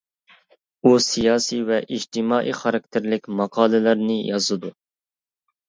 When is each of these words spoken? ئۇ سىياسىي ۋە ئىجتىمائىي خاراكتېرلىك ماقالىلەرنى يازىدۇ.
ئۇ 0.89 0.93
سىياسىي 1.07 1.61
ۋە 1.67 1.77
ئىجتىمائىي 1.83 2.57
خاراكتېرلىك 2.63 3.31
ماقالىلەرنى 3.43 4.19
يازىدۇ. 4.33 4.77